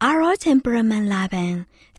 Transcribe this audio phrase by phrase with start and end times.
[0.00, 1.52] Our temperament လာပန်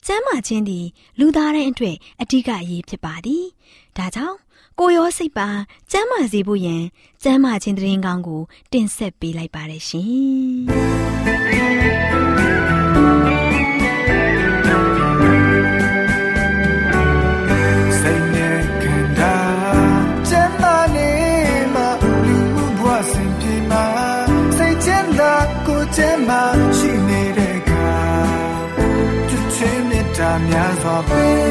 [0.06, 0.86] ကျမ်းမာခြင်းသည်
[1.20, 3.44] လူသားတိုင်းအတွက်အထူးအရေးဖြစ်ပါသည်။
[3.98, 4.38] ဒါကြောင့်
[4.80, 5.48] ကိုရောစိတ်ပါ
[5.92, 6.84] ကျမ်းမာစေဖို့ယင်
[7.24, 10.08] ကျမ်းမာခြင်းတရင်ကောင်းကို တင်ဆက်ပေးလိုက်ပါတယ်ရှင်။
[31.00, 31.49] များစွာ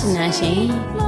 [0.00, 0.60] ရှင်များရှင်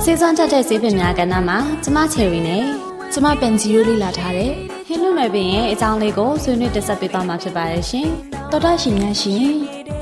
[0.05, 2.65] စေစွမ်းချက်တဲ့ဈေးပင်များကဏ္ဍမှာကျမချယ်ရီနဲ့
[3.12, 4.53] ကျမပန်ဂျီယိုလေးလာထားတဲ့
[4.87, 8.09] ဟင်းလူနယ်ပင်ရဲ့အကြောင်းလေးကိုဆွေးနွေးတင်ဆက်ပေးသွားမှာဖြစ်ပါတယ်ရှင်
[8.50, 9.47] တော်တာရှင်များရှင်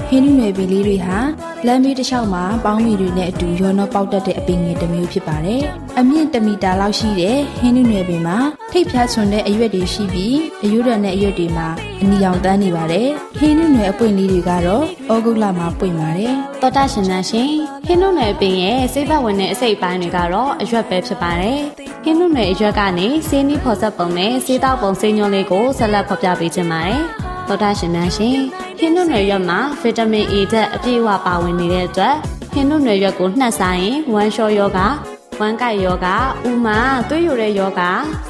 [0.09, 1.19] ဟင်းလူနယ်ပင်လေးတွေဟာ
[1.67, 5.63] လမ်းမေးတစ်လျှောက်မှာပေါင်းမီတွေနဲ့အတူရောနှောပေါက်တတ်တဲ့အပင်ငယ်တစ်မျိုးဖြစ်ပါတယ်
[5.99, 8.39] အမြင့်1မီတာလောက်ရှိတဲ့ဟင်းလူနယ်ပင်မှာ
[8.73, 11.69] ထိပ်ဖြားချွန်တဲ့အရွက်တွေရှိပြီးအရွက်ရတဲ့အရွက်တွေမှာ
[12.01, 17.53] အနီရောင်တန်းနေပါတယ်ဟင်းလူနယ်အပွင့်လေးတွေကတော့ဩဂုတ်လမှာပွင့်ပါတယ်တော်တာရှင်များရှင်
[17.87, 21.61] ဟင်းနုနယ်ပင်ရဲ့ဆေးဘက်ဝင်တဲ့အစိတ်ပိုင်းတွေကတော့အရွက်ပဲဖြစ်ပါတယ်။
[22.05, 27.01] ဟင်းနုနယ်အရွက်ကနေဆေးနီးဖော်ဆက်ပုံနဲ့ဆေးတောက်ပုံဆေးညွှန်းလေးကိုဆက်လက်ဖော်ပြပေးခြင်းပါတယ်။
[27.49, 28.37] သောတာရှင်များရှင်
[28.79, 32.17] ဟင်းနုနယ်ရွက်မှာဗီတာမင် A ဓာတ်အပြည့်အဝပါဝင်နေတဲ့အတွက်
[32.53, 34.79] ဟင်းနုနယ်ရွက်ကိုနှက်ဆိုင်ရင်ဝမ်းလျှောယောဂ
[35.41, 36.07] ဝမ်းကိုက်ယောဂ
[36.49, 36.79] ဥမာ
[37.09, 37.81] သွေးယိုတဲ့ယောဂ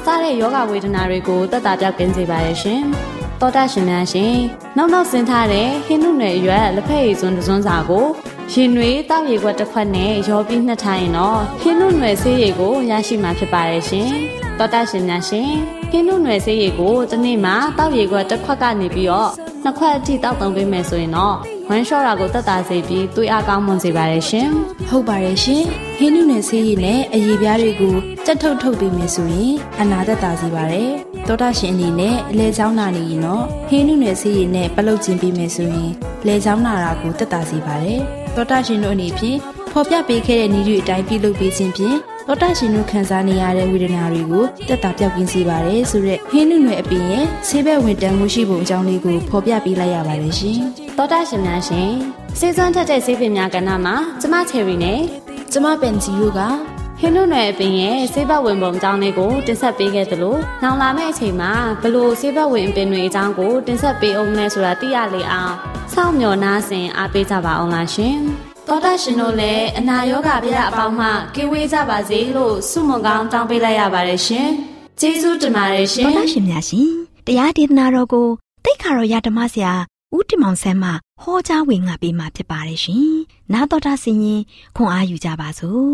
[0.05, 2.81] စတဲ့ယောဂဝေဒနာတွေကိုတက်တာပြောက်ကင်းစေပါရဲ့ရှင်။
[3.39, 4.35] သောတာရှင်များရှင်
[4.77, 8.05] နောက်နောက်ဆင်းထားတဲ့ဟင်းနုနယ်ရွက်လက်ဖက်ရည်စွန်းတစ်စွန်းစာကို
[8.51, 14.09] ရင်နွေတောက်ရည်ခွက်တစ်ခွက်နဲ့ရောပြီးနှစ်ထားရင်တော့ဟင်းနုနွယ်ဆေးရည်ကိုရရှိမှာဖြစ်ပါတယ်ရှင်။
[14.59, 15.51] တောတာရှင်များရှင်
[15.91, 19.31] ဟင်းနုနွယ်ဆေးရည်ကိုတစ်နေ့မှာတောက်ရည်ခွက်တစ်ခွက်ကနေပြီးတော့
[19.63, 21.35] နှစ်ခွက်အထိတောက်သုံးပေးမယ်ဆိုရင်တော့
[21.69, 24.49] ဝမ်းလျှော့တာကိုတက်တာစေပြီးသွေးအားကောင်းမွန်စေပါတယ်ရှင်။
[24.89, 25.63] ဟုတ်ပါတယ်ရှင်။
[25.97, 30.89] ဟင်းနုနယ်ဆေးရည်နဲ့အရေးပြားတွေကိုကြက်ထုတ်ထုတ်ပေးမယ်ဆိုရင်အနာသက်သာစေပါတယ်။
[31.27, 35.91] သောတာရှင်အနေနဲ့အလဲချောင်းနာနေရင်တော့ဟင်းနုနယ်ဆေးရည်နဲ့ပလုတ်ခြင်းပေးမယ်ဆိုရင်
[36.27, 38.01] လဲချောင်းနာတာကိုတက်တာစေပါတယ်။
[38.35, 39.37] သောတာရှင်တို့အနေဖြင့်
[39.71, 41.97] ဖော်ပြပေးခဲ့တဲ့နည်းတွေအတိုင်းပြုလုပ်ပေးခြင်းဖြင့်
[42.27, 50.59] သောတာရှင်တို့ခံစားနေရတဲ့ဝေဒနာတွေကိုတက်တာပြောက်ကင်းစေပါတယ်ဆိုရက်ဟင်းနုနယ်အပြင်ရဲ့ဆေးဘက်ဝင်တန်းမှုရှိပုံအကြောင်းလေးကိုဖော်ပြပေးလိုက်ရပါတယ်ရှင်။
[50.97, 51.91] သောတာရှင်များရှင်
[52.39, 55.01] စေစွမ်းထက်တဲ့ဆေးပင်များကဏ္ဍမှာကျမချယ်ရီနဲ့
[55.51, 56.39] ကျမပန်ဂျီယိုက
[56.99, 61.51] ဟင်းနုနယ်အပြင်ရဲ့ဆေးဘက်ဝင်ပုံအကြောင်းလေးကိုတင်ဆက်ပေးခဲ့သလိုနောက်လာမယ့်အချိန်မှာ
[61.81, 65.53] ဘလို့ဆေးဘက်ဝင်အပင်တွေအကြောင်းကိုတင်ဆက်ပေးအောင်လဲဆိုတာသိရလေအောင်
[65.95, 68.17] စောင့်မျှော်နားဆင်အားပေးကြပါအောင်လားရှင်။
[68.67, 74.47] သောတာရှင်တို့လည်းအနာရောဂါပြအပေါင်းမှကင်းဝေးကြပါစေလို့ဆုမွန်ကောင်းတောင်းပေးလိုက်ရပါတယ်ရှင်။
[74.99, 76.89] ကျေးဇူးတင်ပါတယ်ရှင်။သောတာရှင်များရှင်
[77.27, 78.27] တရားဒေသနာတော်ကို
[78.65, 79.73] တိတ်ခါတော်ရဓမ္မဆရာ
[80.15, 80.89] ဦးတင်မောင်ဆန်းမှ
[81.21, 83.13] ဟောကြားဝင်ငါပေးมาဖြစ်ပါတယ်ရှင်။
[83.53, 84.41] နာတော်တာဆင်ရင်
[84.75, 85.93] ခွန်အားယူကြပါစို့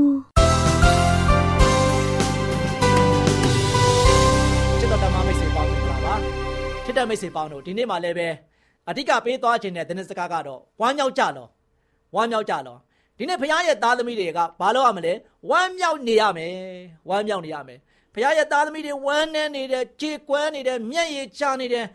[4.79, 6.13] ချစ်တော်ဓမ္မမိတ်ဆွေပေါင်းမင်္ဂလာပါ
[6.85, 8.29] ချစ်တော်မိတ်ဆွေပေါင်းတို့ဒီနေ့မှလည်းပဲ
[8.89, 11.47] အဓိကပေးသွားခြင်းတဲ့သတင်းစကားကတော့ဝမ်းမြောက်ကြလော
[12.15, 12.77] ဝမ်းမြောက်ကြလော
[13.17, 15.13] ဒီနေ့ဘုရားရဲ့သားသမီးတွေကဘာလို့ရမလဲ
[15.49, 16.53] ဝမ်းမြောက်နေရမယ်
[17.09, 17.79] ဝမ်းမြောက်နေရမယ်
[18.13, 21.85] ဘုရားရဲ့သားသမီးတွေဝမ်းနေနေတယ်ကြေကွမ်းနေတယ်မျက်ရည်ကျနေတယ်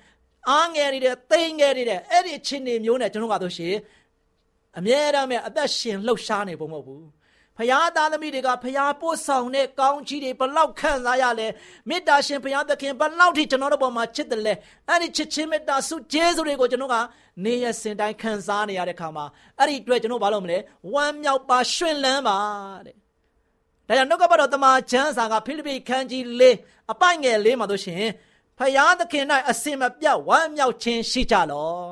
[0.51, 3.75] အားငယ်နေတယ်သိငယ်နေတယ်အဲ့ဒီအချင်းတွေမျိုးနဲ့ကျွန်တော်ကတော့ရှင်
[4.79, 7.05] အမြဲတမ်းပဲအသက်ရှင်လှုပ်ရှားနေဖို့မဟုတ်ဘူး
[7.59, 11.47] ဖရာသားသမီးတွေကဖရာပို့ဆောင်တဲ့ကောင်းကြီးတွေဘလောက်ခံစားရလဲ
[11.89, 14.55] မေတ္တာရှင်ဖရာသခင်ဘလောက်ထိကျွန်တော်တို့ပေါ်မှာချစ်တယ်လဲ
[14.89, 16.97] အဲ့ဒီချစ်ချင်းမေတ္တာဆုကျေးဇူးတွေကိုကျွန်တော်က
[17.45, 19.25] နေရစင်တိုင်းခံစားနေရတဲ့ခါမှာ
[19.59, 20.59] အဲ့ဒီအတွက်ကျွန်တော်ဘာလုပ်မလဲ
[20.93, 22.39] ဝမ်းမြောက်ပါရှင်လန်းပါ
[22.87, 22.95] တဲ့
[23.89, 26.43] ဒါကြောင့်နှုတ်ကပတ်တော်တမန်ကျမ်းစာကဖိလိပ္ပိခန်းကြီး၄
[26.93, 28.05] အပိုင်ငယ်၄မှာတို့ရှင်
[28.59, 31.85] ဖယားသခင်၌အစင်မပြတ်ဝမ်းမြောက်ခြင်းရှိကြလော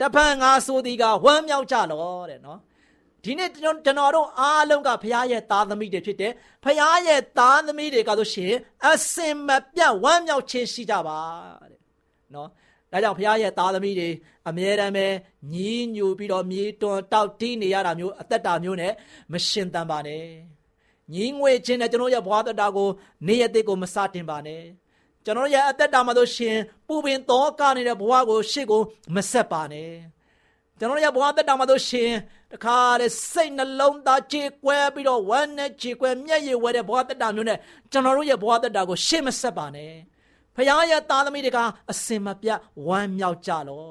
[0.00, 2.60] တပံငါဆိုသည်ကဝမ်းမြောက်ကြလောတဲ့နော်
[3.24, 6.32] ဒီနေ့ကျွန်တော်တို့အားလုံးကဖရားရဲ့သားသမီးတွေဖြစ်တယ်
[6.64, 8.54] ဖရားရဲ့သားသမီးတွေကဆိုရှင်
[8.86, 11.18] အစင်မပြတ်ဝမ်းမြောက်ခြင်းရှိကြပါ
[11.70, 11.80] တဲ့
[12.34, 12.48] နော်
[12.92, 14.08] ဒါကြောင့်ဖရားရဲ့သားသမီးတွေ
[14.48, 15.06] အမြဲတမ်းပဲ
[15.52, 18.92] ညီးညူပြီးတော့မြေတွန်တောက်တီးနေရတာမျိုးအသက်တာမျိုးနဲ့
[19.32, 20.24] မရှင်တန်ပါနဲ့
[21.12, 22.88] ညီးငွေခြင်းနဲ့ကျွန်တော်ရဲ့ဘဝတတာကို
[23.26, 24.62] နေရတဲ့ကိုမစတင်ပါနဲ့
[25.24, 26.56] ကျွန်တော်ရဲ့အသက်တာမှာဆိုရှင်
[26.86, 28.82] ပူပင်သောကနေတဲ့ဘဝကိုရှေ့ကို
[29.14, 29.90] မဆက်ပါနဲ့
[30.78, 32.10] ကျွန်တော်ရဲ့ဘဝသက်တာမှာဆိုရှင်
[32.52, 37.58] တခါတဲ့စိတ်နှလုံးသားကြေကွဲပြီးတော့ဝမ်းနဲ့ကြေကွဲမျက်ရည်ဝဲတဲ့ဘဝသက်တာမျိုးနဲ့
[37.92, 39.92] ကျွန်တော်တို့ရဲ့ဘဝသက်တာကိုရှေ့မဆက်ပါနဲ့
[40.56, 41.58] ဖခင်ရဲ့သားသမီးတွေက
[41.90, 43.84] အစင်မပြတ်ဝမ်းမြောက်ကြလော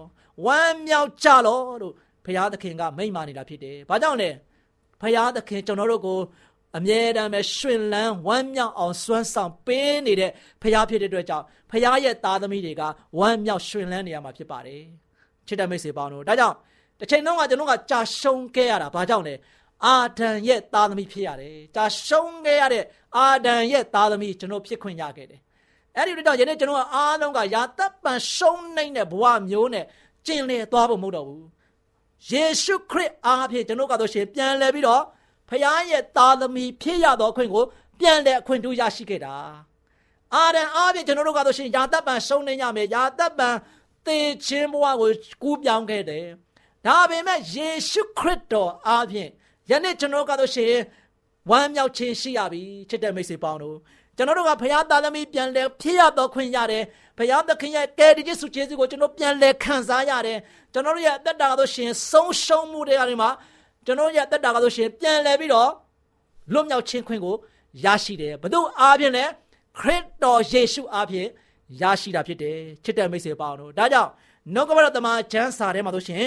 [0.45, 1.93] ဝမ်းမြောက်ကြလောလို့
[2.25, 4.29] ဖခင်သခင်ကမိန့်မာနေတာဖြစ်တယ်။ဘာကြောင့်လဲ
[5.01, 6.19] ဖခင်သခင်ကျွန်တော်တို့ကို
[6.77, 10.31] အမြဲတမ်းပဲရှင်လန်းဝမ်းမြောက်အောင်စွမ်းဆောင်ပေးနေတဲ့
[10.61, 12.81] ဖခင်ဖြစ်တဲ့အတွက်ကြောင့်ဖခင်ရဲ့သားသမီးတွေက
[13.19, 14.81] ဝမ်းမြောက်ရှင်လန်းနေရမှာဖြစ်ပါတယ်။
[15.47, 16.57] ချစ်တဲ့မိတ်ဆွေပေါင်းတို့ဒါကြောင့်
[17.03, 19.35] တစ်ချိန်လုံးကကျွန်တော်ကကြာရှုံးခဲ့ရတာဘာကြောင့်လဲ
[19.85, 22.83] အာဒံရဲ့သားသမီးဖြစ်ရတယ်ကြာရှုံးခဲ့ရတဲ့
[23.17, 25.41] အာဒံရဲ့သားသမီးကျွန်တော်ဖြစ်ခွင့်ရခဲ့တယ်
[25.95, 29.85] အဲ့ဒီတော့ယနေ့ကျွန်တော်ကအားလုံးကယာတပ်ပံရှုံးနေတဲ့ဘဝမျိုးနဲ့
[30.25, 31.45] ကျင်လည်သွားဖို့မဟုတ်တော့ဘူး
[32.29, 35.03] ယေရှုခရစ်အားဖြင့်ကျွန်တော်ကတော့ရှင်ပြန်လဲပြီးတော့
[35.49, 37.63] ဖခင်ရဲ့သားသမီးဖြစ်ရသောအခွင့်ကို
[37.99, 39.35] ပြန်လဲအခွင့်တူရရှိခဲ့တာ
[40.35, 43.49] အာဒံအားဖြင့်ကျွန်တော်တို့ကတော့ရှင်ယာတပ်ပံရှုံးနေကြမယ်ယာတပ်ပံ
[44.05, 45.09] သေခြင်းဘဝကို
[45.43, 46.25] ကူးပြောင်းခဲ့တယ်
[46.85, 49.29] ဒါပေမဲ့ယေရှုခရစ်တော်အားဖြင့်
[49.69, 50.73] ယနေ့ကျွန်တော်ကတော့ရှင်
[51.49, 53.77] ဝမ်းမြောက်ခြင်းရှိရပြီချစ်တဲ့မိတ်ဆွေပေါင်းတို့
[54.17, 56.83] ကျွန်တော်တို့ကဘုရားသားသမီးပြန်လဲဖြစ်ရတော့ခွင့်ရတယ်
[57.17, 60.39] ဘုရားသခင်ရဲ့ကယ်တင်စုကျေးဇူးကိုကျွန်တော်ပြန်လဲခံစားရတယ်
[60.73, 63.29] ကျွန်တော်တို့ရဲ့အသက်တာကတော့ရှင်ဆုံးရှုံးမှုတွေကနေမှာ
[63.85, 65.69] ကျွန်တော်ရဲ့အသက်တာကတော့ရှင်ပြန်လဲပြီးတော့
[66.53, 67.35] လွတ်မြောက်ခြင်းခွင့်ကို
[67.83, 69.25] ရရှိတယ်ဘု து အားဖြင့်လဲ
[69.79, 71.27] ခရစ်တော်ယေရှုအားဖြင့်
[71.81, 74.09] ရရှိတာဖြစ်တယ်ချစ်တဲ့မိတ်ဆွေပေါင်းတို့ဒါကြောင့်
[74.53, 76.23] နှုတ်ကပတော်တမန်ကျမ်းစာထဲမှာဆိုရှင်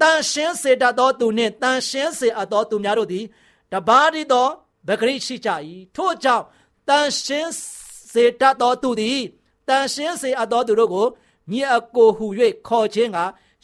[0.00, 3.24] တန်ရှင်းစေတတ်သောသူနှင့်တန်ရှင်းစေအပ်သောသူများတို့သည်
[3.72, 4.46] တပါးတည်းသော
[4.88, 5.50] ဗဂရိရှိကြ၏
[5.96, 6.44] ထို့ကြောင့်
[6.88, 7.52] တန်ရှင်း
[8.12, 9.20] စေတတ်သောသူသည်
[9.68, 11.06] တန်ရှင်းစေအပ်သောသူတို့ကို
[11.50, 12.26] ညီအကိုဟူ၍
[12.68, 13.18] ခေါ်ခြင်းက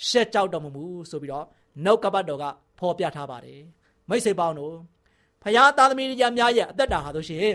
[0.08, 1.46] ရှက်ကြောက်တော်မမူဆိုပြီးတော့
[1.84, 2.44] နှုတ်ကပတ်တော်က
[2.78, 3.60] ဖော်ပြထားပါတယ်
[4.08, 4.75] မိတ်ဆွေပေါင်းတို့
[5.42, 6.08] ဖခင်သားသမီး
[6.38, 7.54] များရဲ့အသက်တာဟာဆိုရှင်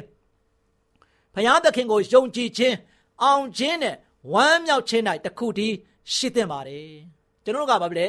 [1.33, 2.75] ဖခင်သခင်ကိုယုံကြည်ခြင်း
[3.23, 3.95] အောင်ခြင်းနဲ့
[4.33, 5.75] ဝမ်းမြောက်ခြင်း၌တခုတည်း
[6.13, 6.87] ရှိသင့်ပါတယ်
[7.43, 8.07] ကျွန်တော်ကဘာဖြစ်လဲ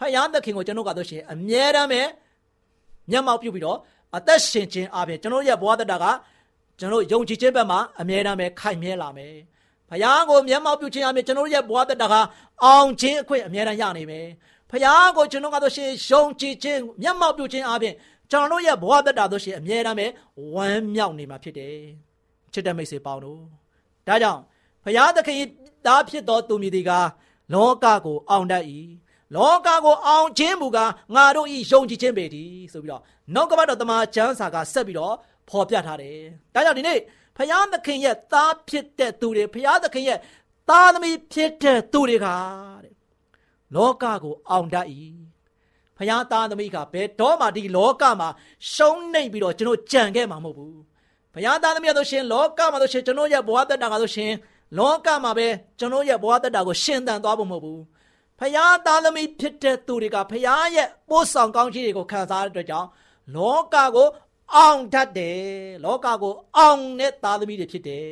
[0.00, 2.02] ဖယားသခင်ကိုကျွန်တော်ကတော့ရှင်အမြဲတမ်းပဲ
[3.10, 3.78] မျက်မှောက်ပြုပြီးတော့
[4.16, 6.04] အသက်ရှင်ခြင်းအပြင်ကျွန်တော်ရဲ့ဘဝတတာက
[6.78, 9.34] ကျွန်တော်ယုံကြည်ခြင်းဘက်မှာအမြဲတမ်းပဲခိုင်မြဲလာမယ်
[9.88, 12.14] ဖယားကိုမျက်မှောက်ပြုခြင်းအပြင်ကျွန်တော်ရဲ့ဘဝတတာက
[12.64, 14.26] အောင်ခြင်းအခွင့်အမြဲတမ်းရနိုင်မယ်
[14.70, 17.94] ဖယားကိုကျွန်တော်ကတော့ရှင်ယုံကြည်ခြင်းမျက်မှောက်ပြုခြင်းအပြင်
[18.30, 20.06] ကျွန်တော်ရဲ့ဘဝတတာတို့ရှင်အမြဲတမ်းပဲ
[20.54, 21.76] ဝမ်းမြောက်နေမှာဖြစ်တယ်
[22.52, 23.40] ချစ်တဲ့မိတ်ဆွေပေါင်းတို့
[24.06, 24.40] ဒါကြောင့်
[24.84, 25.40] ဖယားသခင်
[25.86, 26.90] သားဖြစ်တော်သူမြည်ဒီက
[27.54, 28.64] လောကကိုအောင်တတ်၏
[29.36, 33.02] လောကကိုအောင်ခြင်းမူကားငါတို့ဤယုံကြည်ခြင်းပေတည်းဆိုပြီးတော့
[33.34, 35.14] နောက်ကပတ်တော်တမန်ကျမ်းစာကဆက်ပြီးတော့
[35.48, 36.18] ဖော်ပြထားတယ်။
[36.54, 36.98] ဒါကြောင့်ဒီနေ့
[37.36, 40.18] ဖယားသခင်ရဲ့သားဖြစ်တဲ့သူတွေဖယားသခင်ရဲ့
[40.68, 42.94] သားသမီးဖြစ်တဲ့သူတွေကတဲ့
[43.74, 44.86] လောကကိုအောင်တတ်၏
[45.96, 48.28] ဖယားသားသမီးကဘယ်တော့မှဒီလောကမှာ
[48.72, 50.76] ရှုံးနေပြီးတော့ကျွန်တော်ကြံခဲ့မှာမဟုတ်ဘူး။
[51.34, 54.32] ဖယားသားသမီးတို့ရှင်လောကမှာတို့ရှင်ကျွန်တော်ရဲ့ဘဝတက်တာကတို့ရှင်
[54.78, 57.80] လောကမှာပဲကျွန်တော်ရဲ့ဘဝတက်တာကိုရှင်သန်သွားဖို့မဟုတ်ဘူး။
[58.40, 62.88] ဖယားသားသမီးဖြစ်တဲ့သူတွေကဖယားရဲ့ပို့ဆောင်ကောင်းချီးတွေကိုခံစားရတဲ့အတွက်ကြောင့်
[63.36, 64.08] လောကကို
[64.54, 65.40] အောင်တတ်တယ်
[65.84, 68.06] လောကကိုအောင်တဲ့သားသမီးတွေဖြစ်တယ်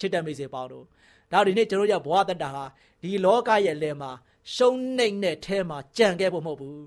[0.00, 0.84] ချစ်တဲ့မိစေပေါင်းတို့
[1.32, 2.64] ဒါဒီနေ့ကျွန်တော်ရဘဝတတာဟာ
[3.02, 4.10] ဒီလောကရဲ့လယ်မှာ
[4.54, 6.82] ရှုံးနှိမ့်တဲ့အဲမှာကြံခဲ့ဖို့မဟုတ်ဘူး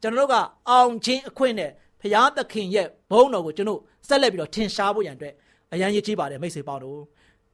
[0.00, 0.36] ကျွန်တော်တို့က
[0.70, 1.70] အောင်ခြင်းအခွင့်နဲ့
[2.00, 5.34] ဖယားသခင်ရဲ့ဘုန်းတော်ကိုကျွန်တော်ဆက်လက်ပြီးတော့ထင်ရှားဖို့ရန်အတွက်
[5.72, 7.00] အရန်ရည်ကြီးပါတယ်မိစေပေါင်းတို့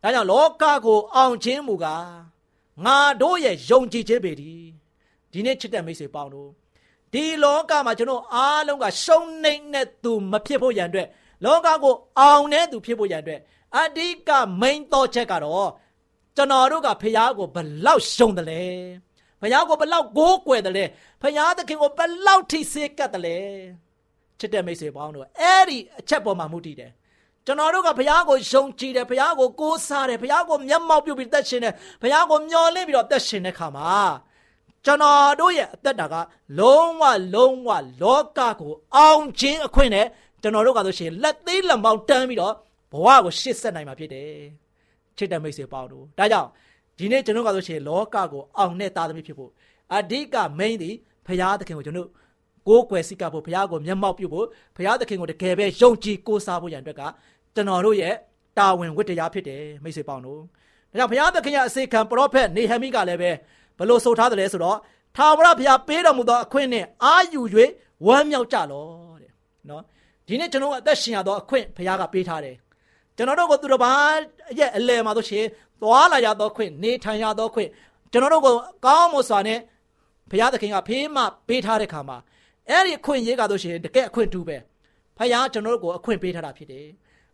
[0.03, 2.36] ဒါဒါကြောင့်လောကကိုအောင်ခြင်းမူကား
[2.85, 4.65] ငါတို့ရဲ့ယုံကြည်ခြင်းပေသည်
[5.33, 6.51] ဒီနေ့ချစ်တဲ့မိတ်ဆွေပေါင်းတို့
[7.13, 11.09] ဒီလောကမှာကျွန်တော်အားလုံးကရှုံးနိမ့်တဲ့သူမဖြစ်ဖို့ရန်အတွက်
[11.45, 13.41] လောကကိုအောင်တဲ့သူဖြစ်ဖို့ရန်အတွက်
[13.77, 14.31] အဓိက
[14.61, 15.71] main တော့ချက်ကတော့
[16.37, 17.57] ကျွန်တော်တို့ကဖះကိုဘ
[17.87, 18.63] လောက်ရှုံးတယ်လဲ
[19.41, 20.85] ဖះကိုဘလောက်ကိုးကွယ်တယ်လဲ
[21.23, 23.37] ဖះသခင်ကိုဘလောက်ထိစေကတ်တယ်လဲ
[24.39, 26.91] ချစ်တဲ့မိတ်ဆွေပေါင်းတို့အဲ့ဒီအချက်ပေါ်မှာမူတည်တယ်
[27.47, 33.93] ကျွန်တော်တို့ကဘုရားကိုယုံကြည်တယ်ဘုရားကိုကိုးစားတယ်ဘုရားကိုမျက်မှောက်ပြုပြီးသက်ရှင်တယ်ဘုရားကိုမျှော်လင့်ပြီးတော့သက်ရှင်တဲ့ခါမှာ
[34.85, 36.15] ကျွန်တော်တို့ရဲ့အသက်တာက
[36.59, 37.03] လုံးဝ
[37.35, 37.69] လုံးဝ
[38.03, 40.07] လောကကိုအောင်ခြင်းအခွင့်နဲ့
[40.43, 42.55] ကျွန်တော်တို့ကဆိုရှင်လက်သေးလက်မောင်းတန်းပြီးတော့
[42.93, 44.31] ဘဝကိုရှစ်ဆက်နိုင်မှာဖြစ်တယ်
[45.17, 46.49] ချစ်တဲ့မိတ်ဆွေပေါင်းတို့ဒါကြောင့်
[46.99, 49.51] ဒီနေ့ကျွန်တော်ကဆိုရှင်လောကကိုအောင်တဲ့သားသမီးဖြစ်ဖို့
[49.95, 50.95] အဓိက main သည်
[51.27, 52.09] ဘုရားသခင်ကိုကျွန်တော်
[52.69, 57.03] ကိုးကွယ်စိတ်ကဖို့ဘုရားကိုမျက်မှောက်ပြုဖို့ဘုရားသခင်ကိုတကယ်ပဲယုံကြည်ကိုးစားဖို့ရန်အတွက်က
[57.57, 58.15] ကျွန်တော်တို့ရဲ့
[58.59, 60.41] တာဝန်ဝတ္တရားဖြစ်တယ်မိတ်ဆွေပေါင်းတို့
[60.91, 63.31] ဒါကြောင့်ဘုရားသခင်ရဲ့အစေခံပရောဖက်နေဟမိကလည်းပဲ
[63.79, 64.79] ဘလို့ဆိုထားတယ်လဲဆိုတော့
[65.17, 67.41] ထာဝရဘုရားပေးတော်မူသောအခွင့်နဲ့အာယူ၍
[68.07, 68.85] ဝမ်းမြောက်ကြလော
[69.23, 69.31] တဲ့
[69.69, 69.83] နော်
[70.27, 72.57] ဒီနေ့ကျွန်တော်အသက်ရှင်ရသောအခွင့်ဘုရားကပေးထားတယ်
[73.17, 73.93] ကျွန်တော်တို့ကိုသူတော်ဘာ
[74.59, 75.45] ရဲ့အလယ်မှာဆိုရှင်
[75.81, 77.69] သွားလာရသောခွင့်နေထိုင်ရသောခွင့်
[78.13, 78.55] ကျွန်တော်တို့ကို
[78.87, 79.59] ကောင်းမွန်စွာနဲ့
[80.31, 82.19] ဘုရားသခင်ကဖေးမပေးထားတဲ့ခါမှာ
[82.69, 84.57] အဲ့ဒီအခွင့်ရေးကဆိုရှင်တကယ်အခွင့်တူပဲ
[85.19, 86.87] ဘုရားကျွန်တော်တို့ကိုအခွင့်ပေးထားတာဖြစ်တယ်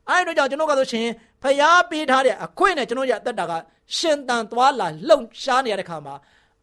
[0.08, 1.08] အဲ့ဒီတော့ကျွန်တော်ကဆိုရှင်
[1.42, 3.52] ဖျားပေးထားတဲ့အခွင့်နဲ့ကျွန်တော်ရအသက်တာက
[3.96, 6.14] ရှင်တန်သွားလာလှုပ်ရှားနေရတဲ့ခါမှာ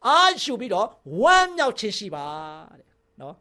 [0.07, 0.87] အာရှုပြီးတော့
[1.21, 2.25] ဝမ်းမြောက်ခြင်းရှိပါ
[2.79, 2.87] တဲ့
[3.21, 3.35] နော်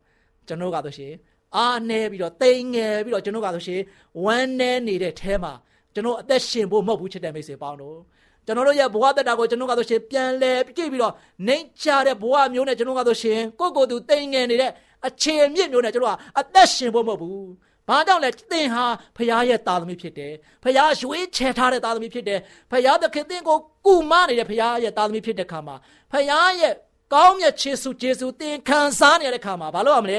[0.48, 1.12] ကျွန်တော်ကဆိုရှင်
[1.56, 3.80] အာနေပြီးတော့တိမ်ငယ်ပြီးတော့ကျွန်တော်ကဆိုရှင်
[4.24, 5.52] ဝမ်းနေနေတဲ့အဲမှာ
[5.94, 7.98] ကျွန်တော်အသက်ရှင်ဖို့မဟုတ်ဘူးချစ်တဲ့မိတ်ဆွေပေါင်းတို့
[8.46, 11.14] ကျွန်တော်တို့ရဲ့ဘဝတက်တာကိုကျွန်တော်ကဆိုရှင်ပြန်လဲကြည့်ပြီးတော့
[11.46, 14.70] နှိမ်ချတဲ့ဘဝမျိုးနဲ့ကျွန်တော်ကဆိုရှင်ကိုယ့်ကိုယ်သူတိမ်ငယ်နေတဲ့
[15.06, 17.48] အခြေအမြင့်မျိုးနဲ့ကျွန်တော်ကအသက်ရှင်ဖို့မဟုတ်ဘူး
[17.88, 18.84] ဘာကြောင့်လဲသင်ဟာ
[19.16, 20.32] ဖခင်ရဲ့သားသမီးဖြစ်တယ်
[20.64, 22.40] ဖခင်ရွေးချယ်ထားတဲ့သားသမီးဖြစ်တယ်
[22.70, 25.76] ဖခင်သခင်သင်ကိုကုမနေတဲ့ဖခင်ရဲ့သားသမီးဖြစ်တဲ့ခါမှာ
[26.12, 26.26] ဖခင်
[26.60, 26.74] ရဲ့
[27.14, 30.18] ကောင်းမြတ်ခြေဆုကျေးဇူးသင်ခံစားနေရတဲ့ခါမှာဘာလို့ရမလဲ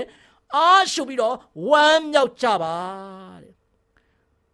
[0.56, 1.36] အားရှုပြီးတော့
[1.70, 2.76] ဝမ်းမြောက်ကြပါ
[3.42, 3.54] တဲ့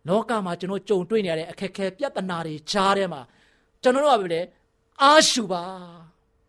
[0.08, 3.22] လောကမှာကျွန်တော်ကြုံတွေ့နေရတဲ့အခက်အခဲပြဿနာတွေကြားထဲမှာ
[3.82, 4.42] ကျွန်တော်တို့ကပဲလေ
[5.02, 5.64] အားရှုပါ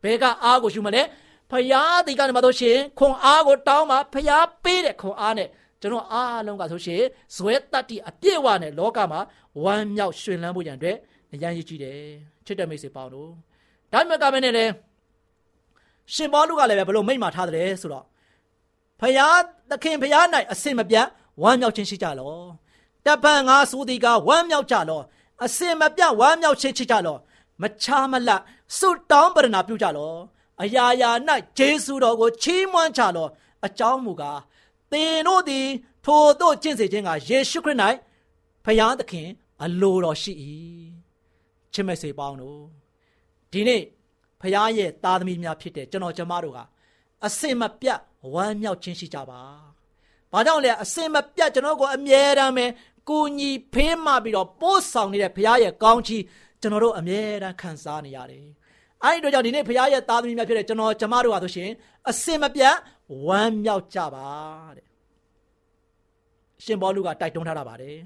[0.03, 1.03] ဘဲကအားကိုရှုမလဲ
[1.51, 5.49] ဖယားဒီကနေမှတော့ရှင်ခွန်အားကိုတောင်းပါဖယားပေးတဲ့ခွန်အားနဲ့
[5.81, 7.03] ကျွန်တော်အားလုံးကဆိုရှင်
[7.37, 9.21] ဇွဲတတ္တိအပြည့်ဝနဲ့လောကမှာ
[9.63, 10.97] ဝမ်းမြောက်ရှင်လန်းဖို့ရန်အတွက်
[11.33, 12.01] အရန်ရည်ကြည့်တယ်
[12.47, 13.31] ချစ်တဲ့မိတ်ဆွေပေါင်းတို့
[13.93, 14.65] ဒါမှမကမနဲ့လေ
[16.15, 18.05] ရှင်ပေါလုကလည်းပဲဘလို့မိတ်မာထားတယ်ဆိုတော့
[19.01, 19.39] ဖယား
[19.71, 21.07] သခင်ဖယား၌အစင်မပြတ်
[21.43, 22.35] ဝမ်းမြောက်ခြင်းရှိကြလော
[23.07, 25.01] တပန်ငါဆိုသည်ကဝမ်းမြောက်ကြလော
[25.45, 27.17] အစင်မပြတ်ဝမ်းမြောက်ခြင်းရှိကြလော
[27.63, 28.43] မချားမလတ်
[28.79, 30.13] စွတောင်းပရဏာပြုကြလော
[30.63, 31.11] အရာရာ၌
[31.59, 33.29] ဂျေစုတော်ကိုချီးမွမ်းကြလော
[33.67, 34.39] အကြောင်းမူကား
[34.93, 35.67] သင်တို့သည်
[36.05, 37.79] ထိုတို့ကျင့်စေခြင်းကယေရှုခရစ်၌
[38.65, 39.29] ဖယားသခင်
[39.63, 40.33] အလိုတော်ရှိ၏
[41.73, 42.63] ချစ်မစေပေါင်းတို့
[43.53, 43.83] ဒီနေ့
[44.41, 46.59] ဖယားရဲ့သားသမီးများဖြစ်တဲ့ကျွန်တော်ကျမတို့က
[47.27, 48.01] အစင်မပြတ်
[48.35, 49.41] ဝမ်းမြောက်ခြင်းရှိကြပါ။
[50.33, 52.67] ဘာကြောင့်လဲအစင်မပြတ်ကျွန်တော်ကိုအမြဲတမ်းပဲ
[53.09, 56.23] ကိုညီဖေးမှပြီးတော့ပို့ဆောင်နေတဲ့ဖရားရဲ့ကောင်းချီး
[56.61, 58.47] ကျွန်တော်တို့အမြဲတမ်းခံစားနေရတယ်။
[59.05, 61.71] အဲဒီတို့ကြောင့်ဒီနေ့ဖရားရဲ့သားသမီးများဖြစ်တဲ့ကျွန်တော်ကျမတို့ဟာဆိုရှင်
[62.11, 62.75] အစင်မပြတ်
[63.27, 64.29] ဝမ်းမြောက်ကြပါ
[64.77, 64.87] တဲ့
[66.65, 67.99] ရှင်ဘောလူကတိုက်တွန်းထားတာပါတယ်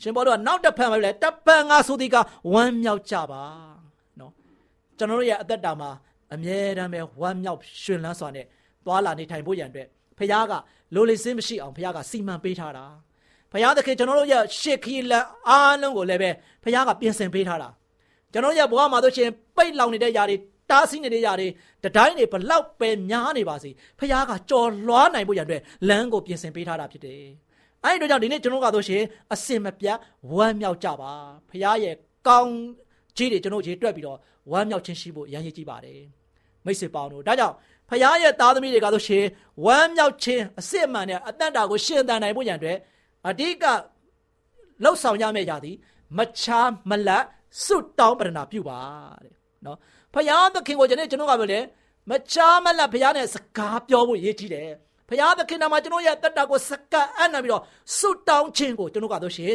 [0.00, 2.16] ရှင်ဘောလူကနောက်တစ်ဖန်ပဲလေတပန်ငါဆိုသည်က
[2.52, 3.42] ဝမ်းမြောက်ကြပါ
[4.18, 4.32] နော်
[4.98, 5.90] ကျွန်တော်တို့ရဲ့အသက်တာမှာ
[6.34, 8.46] အမြဲတမ်းပဲဝမ်းမြောက်ရှင်လန်းစွာနဲ့
[8.86, 9.88] သွာလာနေထိုင်ဖို့ရန်အတွက်
[10.18, 10.52] ဖခင်က
[10.94, 12.84] လိုလေစင်းမရှိအောင်ဖခင်ကစီမံပေးထားတာ
[13.52, 16.30] ဖခင်သခင်ကျွန်တော်တို့ရဲ့ရှေခီလန်အားလုံးကိုလည်းပဲ
[16.62, 17.68] ဖခင်ကပြင်ဆင်ပေးထားတာ
[18.32, 20.36] ကျွန်တော်တို့ရဲ့ဘဝမှာဆိုရှင်ပိတ်လောင်နေတဲ့ຢာတွေ
[20.70, 21.48] တားဆီးနေတဲ့ຢာတွေ
[21.84, 27.22] တတိုင်းတွေဘလောက်ပဲများနေပါစေဖခင်ကကြော်လွှားနိုင်ဖို့ရန်အတွက်လမ်းကိုပြင်ဆင်ပေးထားတာဖြစ်တယ်
[27.84, 29.02] အဲ့ဒီတော့ကြောင့်ဒီနေ့ကျွန်တော်ကဆိုရှင်
[29.32, 29.98] အစင်မပြတ်
[30.34, 31.12] ဝမ်းမြောက်ကြပါ
[31.48, 31.94] ဖခင်ရဲ့
[32.28, 32.54] ကောင်း
[33.16, 34.18] ကြီးတွေကျွန်တော်ရေတွက်ပြီးတော့
[34.50, 36.00] ဝမ်းမြောက်ခြင်းရှိဖို့ရန်ရည်ကြည့်ပါတယ်
[36.64, 37.54] မိတ်ဆွေပေါင်းတို့ဒါကြောင့်
[37.88, 39.24] ဖခင်ရဲ့သားသမီးတွေကဆိုရှင်
[39.64, 42.78] ဝမ်းမြောက်ခြင်းအစစ်အမှန်နဲ့အတန်တာကိုရှင်သန်နိုင်ဖို့ရန်အတွက်
[43.28, 43.64] အဓိက
[44.84, 45.76] လှုပ်ဆောင်ရမယ့်ຢာသည်
[46.18, 47.24] မချားမလတ်
[47.64, 48.80] စွတ်တောင်းပရဏာပြုပါ
[49.24, 49.34] တဲ့
[49.66, 49.78] နော်
[50.14, 51.60] ဖခင်သခင်ကိုကျွန်တော်ကပြောလေ
[52.10, 54.70] မချားမလတ်ဖခင်နဲ့စကားပြောဖို့ရည်ကြီးတယ်
[55.08, 57.62] ဖခင်သခင်နာမှာကျွန်တော်ရဲ့တက်တာကိုစကတ်အံ့နာပြီးတော့
[57.98, 59.52] စွတ်တောင်းခြင်းကိုကျွန်တော်ကတော့ရှင်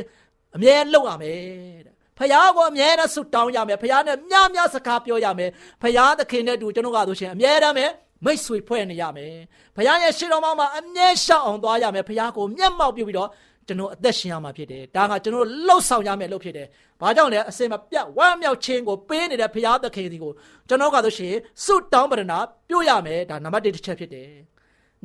[0.55, 1.37] အမြဲလုပ်ရမယ်
[1.85, 5.49] တဲ့ဖယားကိုအမြဲတမ်းဆုတောင်းရမယ်ဖယားနဲ့မြများများစကားပြောရမယ်
[5.81, 7.85] ဖယားသခင်နဲ့တူကျွန်တော်ကဆိုရှင်အမြဲတမ်းပဲ
[8.25, 9.33] မိတ်ဆွေဖွဲ့နေရမယ်
[9.75, 13.29] ဖယားရဲ့ရှေ့တော်မှာအမြဲရှောက်အောင်သွားရမယ်ဖယားကိုမျက်မှောက်ပြုပြီးတော့
[13.67, 16.67] ကျွန်တော်အသက်ရှင်ရမှာဖြစ်တယ်ဒါကကျွန်တော်လှုပ်ဆောင်ရမယ်လို့ဖြစ်တယ်
[17.01, 20.31] ဘာကြောင့်လဲအစင်မပြတ်ဝမ်းမြောက်ခြင်းကိုပေးနေတဲ့ဖယားသခင်ဒီကို
[20.67, 22.23] ကျွန်တော်ကဆိုရှင်ဆုတောင်းပရဏ
[22.69, 24.31] ပြုရမယ်ဒါနံပါတ်1တစ်ချက်ဖြစ်တယ်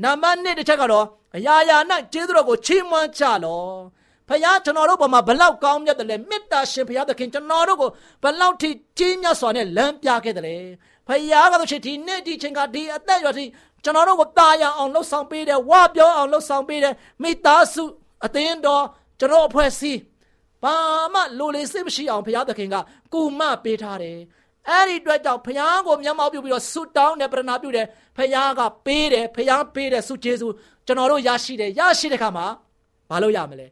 [0.03, 1.77] နံပါတ်2တစ်ချက်ကတော့အရာရာ၌
[2.13, 3.63] ကျေးဇူးတော်ကိုချီးမွမ်းကြလော
[4.29, 7.91] ဖဖခင်ကျွန်တော်တို့ပေါ်မှာဘလောက်ကောင်းမြတ်တယ်လဲမေတ္တာရှင်ဖခင်သခင်ကျွန်တော်တို့ကို
[8.23, 10.57] ဘလောက်ထိကြီးမြတ်စွာနဲ့လမ်းပြခဲ့တယ်လဲ
[11.09, 13.45] ဖခင်ကဆိုရှင်ဒီနေ့ဒီချိန်ကဒီအသက်ရွယ်ထိ
[13.85, 17.83] ကျွန်တော်တို့ကိုတာယာအောင်လှုပ်ဆောင်ပေးတယ်ဝါပြောအောင်လှုပ်ဆောင်ပေးတယ်မိသားစု
[18.25, 18.85] အသင်းတော်
[19.21, 20.01] ကျွန်တော်အဖွဲ့အစည်း
[20.63, 20.75] ဘာ
[21.15, 22.77] မှလိုလေစိတ်မရှိအောင်ဘုရားသခင်က
[23.13, 24.19] ကူမပေးထားတယ်
[24.69, 27.87] အဲ့ဒီအတွက်ကြောင့်ဘုရားကိုမျက်မှောက်ပြုပြီးတော့ဆုတောင်းတယ်ပရနာပြုတယ်
[28.17, 30.55] ဘုရားကပေးတယ်ဘုရားပေးတယ်ဆုကျေးဇူး
[30.87, 32.47] ကျွန်တော်တို့ရရှိတယ်ရရှိတဲ့ခါမှာ
[33.11, 33.67] မလုပ်ရမလဲ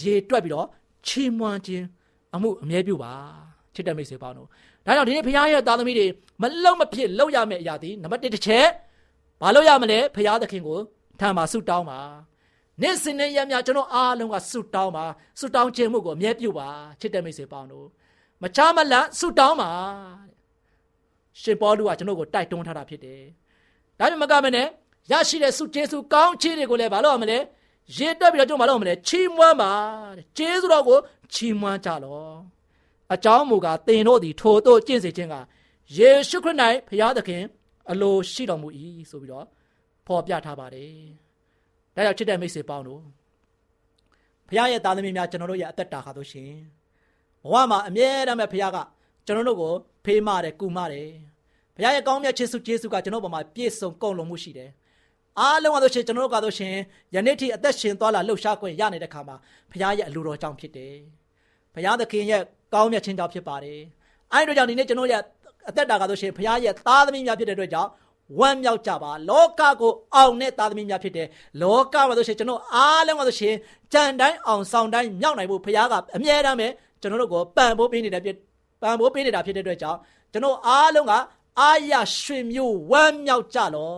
[0.00, 0.66] ရေတွက်ပြီးတော့
[1.06, 1.86] ချီးမွမ်းခြင်း
[2.34, 3.12] အမှုအမြဲပြုပါ
[3.74, 4.48] ချစ်တဲ့မိတ်ဆွေပေါင်းတို့
[4.86, 6.06] ဒါကြောင့်ဒီနေ့ဘုရားရဲ့သားသမီးတွေ
[6.42, 8.66] မလုံမဖြစ်လောက်ရမယ့်အရာဒီနံပါတ်1တစ်ချက်
[9.40, 10.78] ဘာလို့ရမလဲဘုရားသခင်ကို
[11.20, 12.00] ထံမှာဆုတောင်းပါ
[12.82, 15.04] နေ့စဉ်နဲ့ရမြကျွန်တော်အားလုံးကဆုတောင်းပါ
[15.38, 16.68] ဆုတောင်းခြင်းမှုကိုအမြဲပြုပါ
[17.00, 17.86] ချစ်တဲ့မိတ်ဆွေပေါင်းတို့
[18.42, 19.70] မချမလန့်ဆုတောင်းပါ
[21.40, 23.22] ရှင်ပေါလုကကျွန်တော်ကိုတိုက်တွန်းထားတာဖြစ်တယ်
[23.98, 24.66] ဒါပေမဲ့မကမနဲ့
[25.10, 27.38] ရရှိတဲ့ဆုကျေးဇူးကောင်းချီးတွေကိုလည်းဘာလို့ရမလဲ
[27.96, 29.72] ရေတွက်ပြီးတော့ကျွန်တော်ဘာလို့မလဲချီးမွမ်းပါ
[30.38, 30.98] ကျေးဇူးတော်ကို
[31.34, 32.34] ချီးမွမ်းကြလော့
[33.14, 35.34] အကြောင်းမူကားသင်တို့သည်ထိုတို့ကျင့်စေခြင်းက
[35.96, 36.56] ယေရှုခရစ်၌
[36.88, 37.42] ဘုရားသခင်
[37.90, 38.68] အလိုရှိတော်မူ၏
[39.10, 39.46] ဆိုပြီးတော့
[40.06, 41.06] ဖော်ပြထားပါတယ်။
[41.96, 43.02] ဒါကြောင့်ချစ်တဲ့မိတ်ဆွေပေါင်းတို့
[44.48, 46.50] ဘုရားရဲ့သားသမီးများကျွန်တော်တို့ရဲ့အသက်တာခါလို့ရှင်
[47.44, 48.78] ဘဝမှာအမြဲတမ်းပဲဘုရားက
[49.26, 49.72] ကျွန်တော်တို့ကို
[50.04, 51.08] ဖေးမတယ်ကူမတယ်။
[51.76, 54.70] ဘုရားရဲ့ကောင်းမြတ်ခြင်းစုကျေးဇူးကကျွန်တော်တို့ပေါ်မှာပြည့်စုံကုန်လုံးမှုရှိတယ်။
[55.38, 56.74] အားလုံးကဆိုရှင်ကျွန်တော်တို့ကဆိုရှင်
[57.14, 59.36] ယနေ့ထိအသက်ရှင်သွားလာလှုပ်ရှားခွင့်ရနေတဲ့ခါမှာ
[59.70, 60.94] ဘုရားရဲ့အလိုတော်ကြောင့်ဖြစ်တယ်။
[61.74, 62.42] ဘုရားသခင်ရဲ့
[62.74, 63.80] ကောင်းမြတ်ခြင်းကြောင့်ဖြစ်ပါတယ်။
[64.32, 65.20] အဲဒီတို့ကြောင့်ဒီနေ့ကျွန်တော်ရဲ့
[65.68, 67.90] အသက်တာကဆိုရှင်ဘုရားရဲ့သားသမီးများဖြစ်တဲ့အတွက်ကြောင့်
[68.38, 71.28] ဝမ်းမြောက်ကြပါလောကကိုအောင်တဲ့သားသမီးများဖြစ်တယ်
[71.62, 73.54] လောကမှာဆိုရှင်ကျွန်တော်အားလုံးကဆိုရှင်
[73.92, 76.68] ကြံတိုင်းအောင်ဆောင်တိုင်းမြောက်နိုင်ဖို့ဘုရားကအမြဲတမ်းပဲ
[77.00, 78.36] ကျွန်တော်တို့ကိုပံ့ပိုးပေးနေတဲ့ဖြစ်
[78.82, 79.98] ပံ့ပိုးပေးနေတာဖြစ်တဲ့အတွက်ကြောင့်
[80.32, 81.12] ကျွန်တော်အားလုံးက
[81.60, 83.92] အာရရွှင်မျိုးဝမ်းမြောက်ကြလော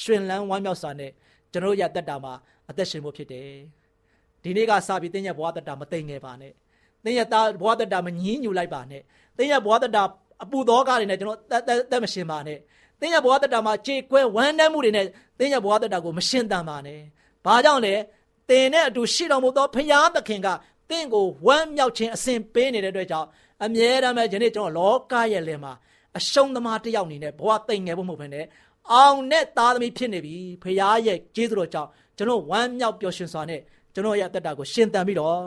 [0.00, 1.10] ရွှင်လန်းဝမ်းမြောက်စွာနဲ့
[1.52, 2.32] ကျွန်တော်ရဲ့တက်တာမှာ
[2.70, 3.48] အသက်ရှင်ဖို့ဖြစ်တယ်
[4.42, 6.52] ဒီနေ့ကစပြီးတင်းရဲ့ဘဝတက်တာမသိငယ်ပါနဲ့
[7.04, 7.26] တင်းရဲ့
[7.60, 9.02] ဘဝတက်တာမငင်းညူလိုက်ပါနဲ့
[9.38, 10.02] တင်းရဲ့ဘဝတက်တာ
[10.42, 12.58] အပူသောကားတွေနဲ့ကျွန်တော်တက်တက်မရှင်ပါနဲ့
[13.00, 15.06] သင်ရဲ့ဘဝတက်တာမှာကြေကွဲဝမ်းနည်းမှုတွေနဲ့
[15.38, 17.00] သင်ရဲ့ဘဝတက်တာကိုမရှင်းတန်ပါနဲ့။
[17.44, 17.94] ဘာကြောင့်လဲ။
[18.48, 20.48] သင်နဲ့အတူရှိတော်မူသောဖရာသခင်က
[20.90, 23.28] သင်ကိုဝမ်းမြောက်ခြင်းအစဉ်ပေးနေတဲ့အတွက်ကြောင့်
[23.64, 25.72] အမြဲတမ်းပဲယနေ့ကျွန်တော်လောကရဲ့လယ်မှာ
[26.18, 28.44] အရှုံးသမားတစ်ယောက်အနေနဲ့ဘဝသိမ့်ငယ်ဖို့မဟုတ်ဘဲနဲ့
[28.92, 33.60] အောင်နဲ့သားသမီးဖြစ်နေပြီဖရာရဲ့ကျေးဇူးတော်ကြောင့်ကျွန်တော်ဝမ်းမြောက်ပျော်ရွှင်စွာနဲ့
[33.94, 35.38] ကျွန်တော်ရဲ့အသက်တာကိုရှင်သန်ပြီးတော့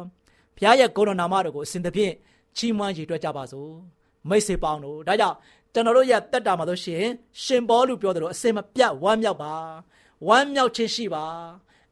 [0.57, 2.13] ဖရာရဲ့ဂုဏ်တော်နာမတော်ကိုအစဉ်သဖြင့်
[2.57, 3.71] ချီးမွမ်းရည်တွက်ကြပါစို့
[4.29, 5.37] မိတ်ဆွေပေါင်းတို့ဒါကြောင့်
[5.73, 7.05] ကျွန်တော်တို့ရဲ့တက်တာမှာဆိုရှင်
[7.43, 9.53] ရှင်ဘောလူပြောတယ်လို့အစင်မပြတ်ဝမ်းမြောက်ပါ
[10.27, 11.25] ဝမ်းမြောက်ခြင်းရှိပါ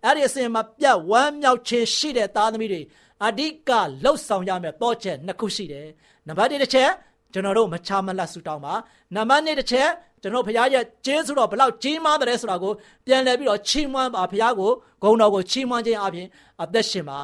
[0.03, 2.81] အဲ့ဒီအစင်မပြတ်ဝမ်းမြောက်ခြင်းရှိတဲ့သားသမီးတွေ
[3.25, 3.71] အဓိက
[4.03, 5.87] လှုပ်ဆောင်ရမယ့်တော့ချက်နှစ်ခုရှိတယ်
[6.27, 6.91] နံပါတ်1တစ်ချက်
[7.33, 8.73] ကျွန်တော်တို့မချမလတ်ဆူတောင်းပါ
[9.15, 9.89] နံပါတ်2တစ်ချက်
[10.21, 12.73] ကျွန်တော်ဘုရားရဲ့ကျေးဇူးတော်ဘလောက်ကြီးမားတယ်ဆိုတာကို
[13.05, 14.71] ပြန်လည်ပြီးတော့ချီးမွမ်းပါဘုရားကို
[15.03, 16.27] ဂုဏ်တော်ကိုချီးမွမ်းခြင်းအပြင်
[16.61, 17.19] အသက်ရှင်ပါ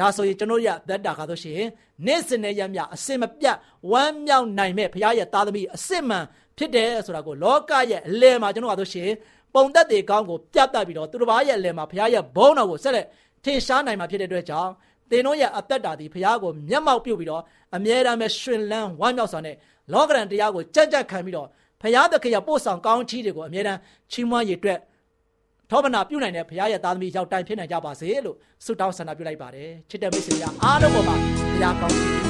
[0.00, 1.62] ဒါဆိုရင်ကျွန်တော်ရသက်တာကားဆိုရှင်
[2.06, 3.56] နေ့စဉ်နဲ့ရမြအစင်မပြတ်
[3.90, 6.24] ဝမ်းမြောက်နိုင်မဲ့ဘုရားရဲ့သားသမီးအစစ်မှန်
[6.58, 9.10] ဖြစ်တယ်ဆိုတာကိုလောကရဲ့အလယ်မှာကျွန်တော်ကဆိုရှင်
[9.54, 13.06] ပုံသက်တွေကောင်းကိုပြတ်တတ်ပြီးတော့သူတစ်ပါးရဲ့အလယ်မှာဘုရားရဲ့ဘုန်းတော်ကိုဆက်လက်
[13.44, 14.70] ထင်ရှားနိုင်မှာဖြစ်တဲ့အတွက်ကြောင့်
[15.10, 17.42] သင်တို့ရဲ့အသက်တာဒီဘုရားကိုမျက်မှောက်ပြုပြီးတော့
[17.76, 19.56] အမြဲတမ်းပဲရှင်လန်းဝမ်းမြောက်စွာနဲ့
[19.92, 21.48] လောကရန်တရားကိုကြက်ကြက်ခံပြီးတော့
[21.82, 23.78] ဘုရားသခင်ရဲ့ပို့ဆောင်ကောင်းချီးတွေကိုအမြဲတမ်း
[24.12, 24.78] ချီးမွမ်းရည်အတွက်
[25.70, 31.16] ထောပနာပြုနိုင်တဲ့ဘုရားရဲ့သားသမီးရောက်တိုင်ဖြစ်နိုင်ကြပါစေလို့ဆုတောင်းဆန္ဒပြုလိုက်ပါတယ်ချစ်တဲ့မိတ်ဆွေများအားလုံးပေါ်မှာ
[31.50, 32.27] ဘုရားကောင်းချီး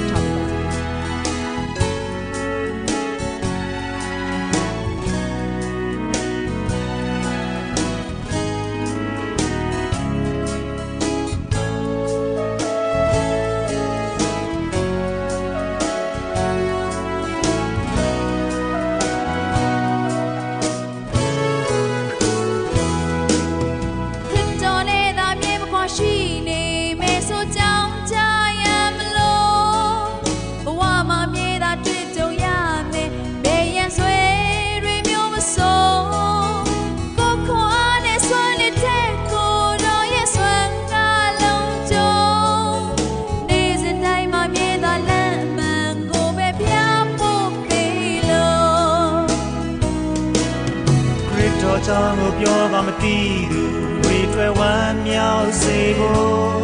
[51.98, 53.16] ကြောင်းကိုပြောပါမသိ
[53.50, 53.62] သူ
[54.02, 56.60] တွေတွေ့ဝမ်းမြောက်စေဖို့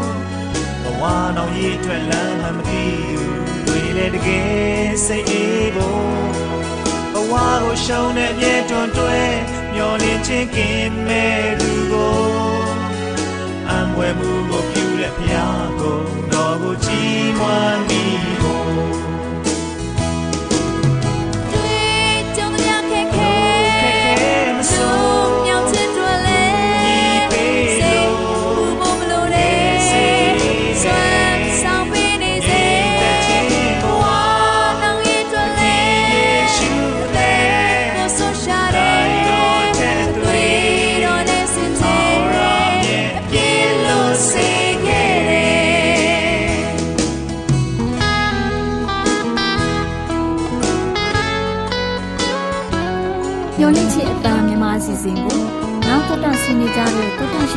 [0.82, 1.02] ဘဝ
[1.36, 3.24] တော်ရည်ထွက်လမ်းမှမသိသူ
[3.66, 6.06] တွေလည်းတကယ်စိတ်အေးဖို့
[7.12, 9.20] ဘဝကိုရှုံးတဲ့မြေတွန်တွဲ
[9.74, 12.16] မျောလင်းချင်းကင်မဲ့သူကို
[13.68, 16.00] အံွယ်မှုကိုပြုတဲ့ဖျားကို
[16.32, 18.03] တော်ကိုချီးမွမ်းမိ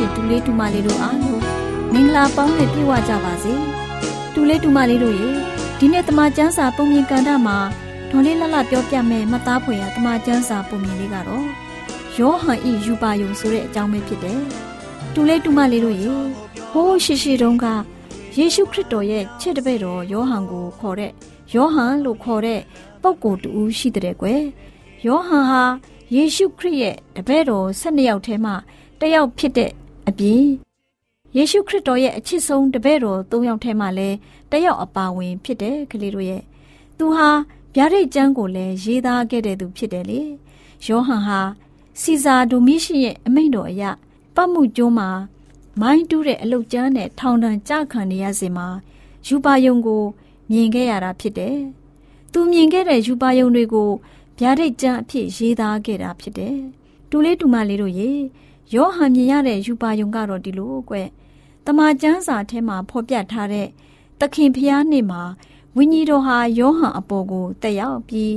[0.00, 1.42] ှင်ဒူလေးဒူမလေးတို့အားလုံး
[1.92, 3.52] မင်္ဂလာပေါင်းနဲ့ပြည့်ဝကြပါစေ
[4.34, 5.30] ဒူလေးဒူမလေးတို့ရေ
[5.78, 7.58] ဒီနေ့တမချန်းစာပုံမြင်ကန်တာမှာ
[8.10, 11.46] ဒေါ်လေးလှလှပြောပြမယ်မှတ်သားဖွယ်ရတမချန်းစာပုံမြင်လေးကတော့
[12.18, 14.40] ယောဟန်ဤယူပါယုံဆိုတဲ့အကြောင်းပဲဖြစ်တယ်
[15.14, 16.14] ဒူလေးဒူမလေးတို့ရေ
[16.70, 17.66] ဟိုးရှိရှိတုန်းက
[18.36, 21.12] ယေရှုခရစ်တော်ရဲ့ချစ်တဲ့ဘဲတော်ယောဟန်ကိုခေါ်တဲ့
[21.54, 22.60] ယောဟန်လို့ခေါ်တဲ့
[23.02, 24.42] ပုဂ္ဂိုလ်တူရှိတဲ့ကွယ်
[25.06, 25.62] ယောဟန်ဟာ
[26.14, 28.54] ယေရှုခရစ်ရဲ့တပည့်တော်၁၂ယောက်ထဲမှာ
[29.00, 29.70] တယောက်ဖြစ်တဲ့
[30.08, 30.44] အပြင်
[31.36, 34.16] ယေရှုခရစ်တော်ရဲ့အချစ်ဆုံးတပည့်တော်၃ယောက်ထဲမှာလည်း
[34.50, 36.42] တယောက်အပါဝင် ဖြစ်တဲ့ကလေးတို့ရဲ့
[36.98, 37.28] သူဟာ
[37.74, 40.20] ဗျာဒိတ်ကျမ်းကိုလည်းရေးသားခဲ့တဲ့သူဖြစ်တယ်လေ
[40.86, 41.40] ယောဟန်ဟာ
[42.00, 43.82] စီဇာဒိုမီရှင်ရဲ့အမိန့်တော်အရ
[44.34, 45.10] ပတ်မှုကျွန်းမှာ
[45.80, 48.68] မိုင်းတူးတဲ့အလုတ်ကျန်းနဲ့ထောင်ဒဏ်ကြခံနေရစဉ်မှာ
[49.26, 50.04] ယူပါယုံကို
[50.50, 51.56] မြင်ခဲ့ရတာဖြစ်တယ်။
[52.32, 53.90] သူမြင်ခဲ့တဲ့ယူပါယုံတွေကို
[54.38, 56.56] ဗျာဒိတ်ကျမ်းအဖြစ်ရေးသားခဲ့တာဖြစ်တယ်။
[57.10, 58.10] တူလေးတူမလေးတို့ရေ
[58.74, 60.94] ယောဟန်မြင်ရတဲ့ယူပါယုံကတော့ဒီလိုကွ။
[61.66, 63.68] တမန်ကျမ်းစာထဲမှာဖော်ပြထားတဲ့
[64.20, 65.22] သခင်ဖျားနေ့မှာ
[65.76, 68.34] ဝိညာဉ်တော်ဟာယောဟန်အပေါ်ကိုတက်ရောက်ပြီး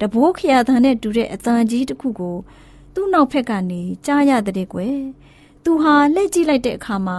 [0.00, 2.36] တဘိုးခရသံနဲ့တူတဲ့အတန်ကြီးတစ်ခုကို
[2.94, 4.98] သူ့နောက်ဖက်ကနေကြားရတဲ့ကွယ်။
[5.64, 7.18] သူဟာလက်ကြည့်လိုက်တဲ့အခါမှာ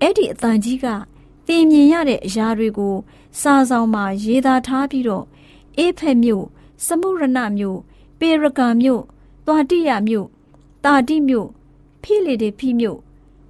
[0.00, 0.86] အဲ့ဒီအတန်ကြီးက
[1.46, 2.94] သင်မြင်ရတဲ့အရာတွေကို
[3.40, 5.24] စာဆောင်မှာရေးသားထားပြီးတော့
[5.78, 6.44] အေဖက်မြို့
[6.86, 7.78] စမုရဏမြို့
[8.18, 9.02] ပေရကာမြို့
[9.46, 10.28] သွာတိယမြို့
[10.84, 11.48] တာတိမြို့
[12.02, 12.98] ဖိလေတေဖိမြို့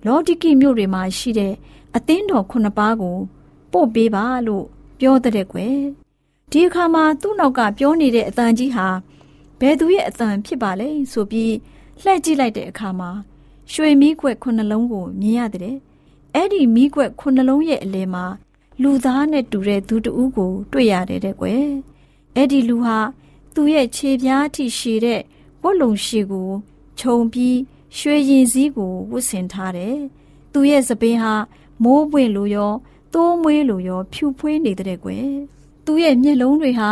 [0.06, 1.54] လောဒိကိမြို့တွေမှာရှိတဲ့
[1.96, 3.16] အသင်းတော်ခုနှစ်ပါးကို
[3.72, 4.64] ပို့ပေးပါလို့
[4.98, 5.78] ပြောတဲ့ကွယ်
[6.50, 8.88] ဒီအခါမှာသူ့နောက်ကပြောနေတဲ့အတန်ကြီးဟာ
[9.60, 11.54] ဘယ်သူရဲ့အတန်ဖြစ်ပါလဲဆိုပြီး
[12.02, 13.10] လှည့်ကြည့်လိုက်တဲ့အခါမှာ
[13.72, 15.76] ရွှေမီးခွက်ခုနှလုံးကိုမြင်ရတဲ့
[16.34, 18.24] အဲ့ဒီမီးခွက်ခုနှလုံးရဲ့အလယ်မှာ
[18.82, 21.64] လူသားနဲ့တူတဲ့သူတဦးကို တွေ့ရတယ်တဲ့ကွယ်
[22.34, 22.98] အဲ့ဒီလူဟာ
[23.54, 25.20] သူ့ရဲ့ခြေပြားထိရှည်တဲ့
[25.62, 26.50] ဝတ်လုံရှည်ကို
[26.98, 27.56] ခြုံပြီး
[27.96, 29.96] ရွှေရင်စည်းကိုဝတ်ဆင်ထားတယ်။
[30.52, 31.34] သူ့ရဲ့စပင်းဟာ
[31.84, 32.72] မိုးပွင့်လိုရော
[33.12, 35.28] သိုးမွေးလိုရော ဖြူဖွေးနေတဲ့ကွယ်။
[35.84, 36.90] သူ့ရဲ့မျက်လုံးတွေဟာ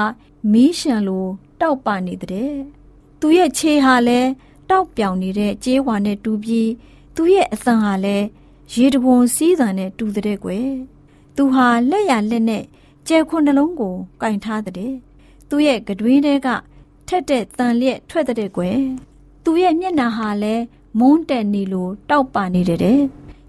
[0.52, 1.26] မီးရှံလို
[1.60, 2.52] တောက်ပနေတဲ့။
[3.20, 4.30] သူ့ရဲ့ခြေဟာလည်း
[4.70, 6.70] တောက်ပြောင်နေတဲ့ကြေးဝါနဲ့တူပြီး
[7.16, 8.26] သူ့ရဲ့အသံဟာလည်း
[8.74, 10.68] ရေတပွန်စီးသံနဲ့တူတဲ့ကွယ်။
[11.36, 12.64] သူဟာလက်ရလက်နဲ့
[13.08, 14.92] ကျဲခွန်းနှလုံးကိုကင်ထားတဲ့
[15.48, 16.48] သူ့ရဲ့ကတွင်းထဲက
[17.08, 18.78] ထက်တဲ့တန်လျက်ထွက်တဲ့ကွယ်
[19.44, 20.64] သူ့ရဲ့မျက်နှာဟာလည်း
[20.98, 23.00] မုန်းတက်နေလို့တောက်ပါနေတယ်တဲ့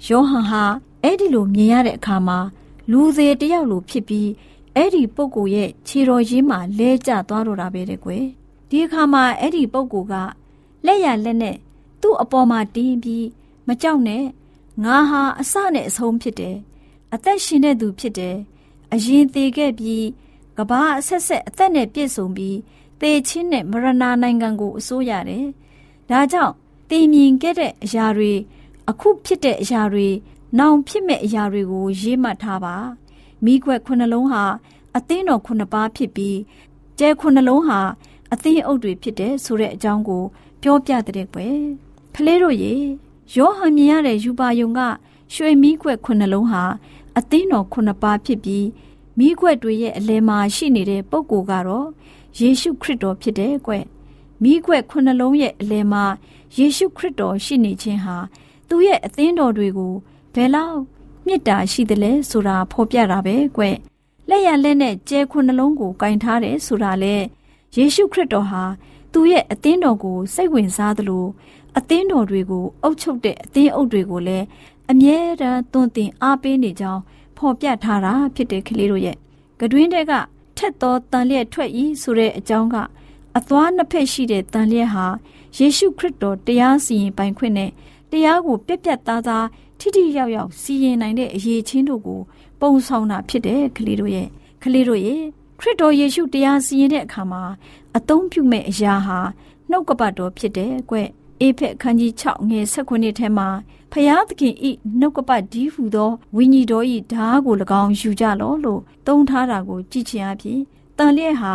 [0.08, 0.64] ယောဟန်ဟာ
[1.04, 2.40] အဲ့ဒီလိုမြင်ရတဲ့အခါမှာ
[2.92, 4.30] လူသေးတယောက်လိုဖြစ်ပြီး
[4.76, 8.26] အဲ့ဒီပုဂ္ဂိုလ်ရဲ့ခြေတော်ရင်းမှာလဲကျသွားတော့တာပဲတဲ့ကွယ်
[8.70, 10.16] ဒီအခါမှာအဲ့ဒီပုဂ္ဂိုလ်က
[10.86, 11.56] လက်ရလက်နဲ့
[12.02, 13.26] သူ့အပေါ်မှာတင်းပြီး
[13.68, 14.24] မကြောက်နဲ့
[14.84, 16.56] ငါဟာအစနဲ့အဆုံးဖြစ်တယ်
[17.14, 18.38] အသက်ရှင်တဲ့သူဖြစ်တယ်
[18.94, 20.06] အရင်သေးခဲ့ပြီး
[20.58, 22.58] ကဘာအဆက်ဆက်အသက်နဲ့ပြည့်စုံပြီး
[23.00, 25.46] သေချင်းနဲ့မရဏနိုင်ငံကိုအစိုးရတယ်။
[26.10, 26.54] ဒါကြောင့်
[26.90, 28.32] တည်မြင်ခဲ့တဲ့အရာတွေ
[28.90, 30.08] အခုဖြစ်တဲ့အရာတွေ
[30.58, 32.76] နောင်ဖြစ်မဲ့အရာတွေကိုရေးမှတ်ထားပါ။
[33.46, 34.44] မိခွက်ခုနှလုံးဟာ
[34.98, 36.38] အသင်းတော်ခုနှစ်ပါးဖြစ်ပြီး
[37.00, 37.80] ကျဲခုနှလုံးဟာ
[38.34, 40.24] အသင်းအုပ်တွေဖြစ်တဲ့ဆိုတဲ့အကြောင်းကို
[40.62, 41.58] ပြောပြတဲ့ကွယ်။
[42.16, 42.74] ကလေးတို့ရေ
[43.36, 44.80] ယောဟန်မြင်ရတဲ့ယူပါယုံက
[45.34, 46.64] ရွှေမိခွက်ခုနှလုံးဟာ
[47.18, 48.66] အသင်းတော်ခုနှစ်ပါးဖြစ်ပြီး
[49.20, 51.88] မိခွက်တွေရဲ့အလယ်မှာရှိနေတဲ့ပုံကိုကတော့
[52.40, 53.74] ယေရှုခရစ်တော်ဖြစ်တယ်ကွ
[54.44, 56.04] မိခွက်ခုနှလုံးရဲ့အလယ်မှာ
[56.58, 58.18] ယေရှုခရစ်တော်ရှိနေခြင်းဟာ
[58.70, 59.94] သူ့ရဲ့အသင်းတော်တွေကို
[60.34, 60.80] ဘယ်လောက်
[61.28, 63.64] မြစ်တာရှိသလဲဆိုတာဖော်ပြတာပဲကွ
[64.30, 67.16] လက်ရလက်နဲ့ကျဲခုနှလုံးကိုကင်ထားတယ်ဆိုတာလေ
[67.76, 68.64] ယေရှုခရစ်တော်ဟာ
[69.14, 71.26] သူ့ရဲ့အသင်းတော်ကိုစိတ်ဝင်စားသလို
[71.78, 74.46] အသင်းတော်တွေကိုအုပ်ချုပ်တဲ့အသင်းအုပ်တွေကိုလည်း
[74.92, 77.02] အမြဲတမ်းသွန်သင်အားပေးနေကြောင်း
[77.38, 79.18] ဖော်ပြထားတာဖြစ်တဲ့ကလေးတို့ရဲ့
[79.60, 80.14] ကတွင်းတဲက
[80.58, 82.76] ထက်သောတန်လျက်ထွက်ဤဆိုတဲ့အကြောင်းက
[83.38, 85.06] အသွားနှစ်ဖက်ရှိတဲ့တန်လျက်ဟာ
[85.58, 87.72] ယေရှုခရစ်တော်တရားစီရင်ပိုင်ခွင့်နဲ့
[88.12, 89.46] တရားကိုပြက်ပြက်သားသား
[89.80, 92.22] ထိထိရောက်ရောက်စီရင်နိုင်တဲ့အရေးချင်းတို့ကို
[92.60, 94.28] ပုံဆောင်တာဖြစ်တဲ့ကလေးတို့ရဲ့
[94.64, 95.22] ကလေးတို့ရဲ့
[95.60, 97.44] ခရစ်တော်ယေရှုတရားစီရင်တဲ့အခါမှာ
[97.98, 99.20] အသုံးပြုမဲ့အရာဟာ
[99.70, 100.96] နှုတ်ကပတ်တော်ဖြစ်တယ်ကွ
[101.42, 103.48] အေဖက်ခန်းကြီး6ငယ်16ထဲမှာ
[103.92, 110.60] ဖျားသခင်ဤနှုတ်ကပတ်ဒီဟုသောဝိညာဉ်တော်ဤဓာကို၎င်းယူကြလောလို့သုံးထားတာကိုကြည့်ချင်အဖြစ်
[110.98, 111.54] တန်လျက်ဟာ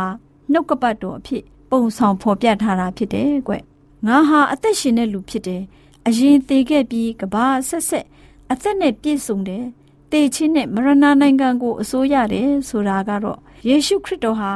[0.52, 3.52] နှုတ်ကပတ်တော်အဖြစ် ပုံဆောင်ဖော်ပြထားတာဖြစ်တယ်ကွ
[4.06, 5.62] ငါဟာအသက်ရှင်တဲ့လူဖြစ်တယ်
[6.06, 8.06] အရင်သေးခဲ့ပြီးကဘာဆက်ဆက်
[8.52, 9.64] အသက်နဲ့ပြည့်စုံတယ်
[10.12, 14.52] တေချင်းနဲ့မရဏနိုင်ငံကိုအစိုးရတယ်ဆိုတာကတော့ယေရှုခရစ်တော်ဟာ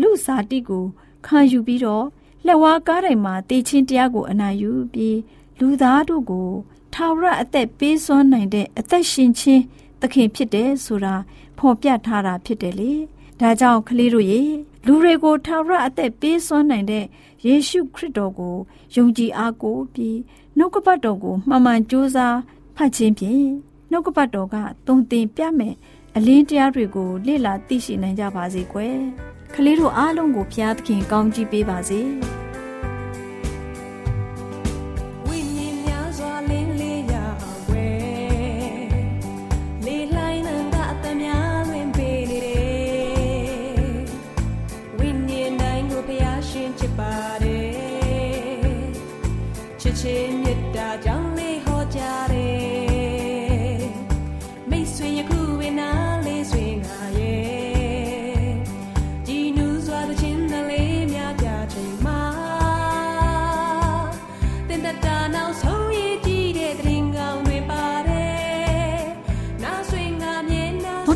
[0.00, 0.84] လူစားတိကို
[1.26, 2.06] ခံယူပြီးတော့
[2.46, 5.18] လက်ဝါးကားတိုင်မှာတေချင်းတရားကိုအနာယူပြီး
[5.58, 6.50] လူသားတို့ကို
[6.94, 9.62] ထာဝရအသက်ပေးစွမ်းနိုင်တဲ့အသက်ရှင်ခြင်း
[10.00, 11.14] သခင်ဖြစ်တယ်ဆိုတာ
[11.58, 12.92] ဖော်ပြထားတာဖြစ်တယ်လေ
[13.40, 14.42] ဒါကြောင့်ကလေးတို့ရေ
[14.86, 17.04] လူတွေကိုထာဝရအသက်ပေးစွမ်းနိုင်တဲ့
[17.46, 18.56] ယေရှုခရစ်တော်ကို
[18.94, 20.18] ယုံကြည်အားကိုးပြီး
[20.58, 22.36] နှုတ်ကပတ်တော်ကိုမှန်မှန်ကြိုးစား
[22.76, 23.44] ဖတ်ခြင်းဖြင့်
[23.90, 25.74] နှုတ်ကပတ်တော်ကတုံသင်ပြမယ်
[26.16, 28.96] အလင်းတရားတွေကိုလေ့လာသိရှိနိုင်ကြပါစေကွယ်။
[29.54, 32.00] ကလေးတို့အားလုံးကိုဘုရားသခင်ကောင်းချီးပေးပါစေ။။